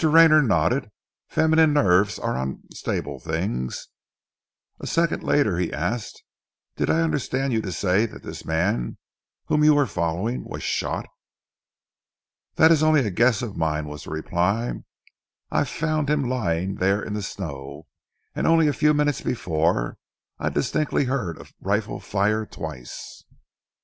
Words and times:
Rayner 0.00 0.40
nodded. 0.40 0.92
"Feminine 1.26 1.72
nerves 1.72 2.20
are 2.20 2.36
unstable 2.36 3.18
things." 3.18 3.88
A 4.78 4.86
second 4.86 5.24
later 5.24 5.58
he 5.58 5.72
asked, 5.72 6.22
"Did 6.76 6.88
I 6.88 7.00
understand 7.00 7.52
you 7.52 7.60
to 7.62 7.72
say 7.72 8.06
that 8.06 8.22
this 8.22 8.44
man 8.44 8.98
whom 9.46 9.64
you 9.64 9.74
were 9.74 9.88
following 9.88 10.44
was 10.48 10.62
shot?" 10.62 11.08
"That 12.54 12.70
is 12.70 12.80
only 12.80 13.04
a 13.04 13.10
guess 13.10 13.42
of 13.42 13.56
mine," 13.56 13.88
was 13.88 14.04
the 14.04 14.10
reply. 14.10 14.72
"I 15.50 15.64
found 15.64 16.08
him 16.08 16.28
lying 16.28 16.76
there 16.76 17.02
in 17.02 17.14
the 17.14 17.20
snow, 17.22 17.88
and 18.36 18.46
only 18.46 18.68
a 18.68 18.72
few 18.72 18.94
minutes 18.94 19.20
before 19.22 19.98
I 20.38 20.48
distinctly 20.50 21.06
heard 21.06 21.38
a 21.40 21.46
rifle 21.60 21.98
fire 21.98 22.46
twice." 22.46 23.24